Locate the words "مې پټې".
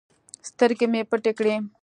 0.91-1.31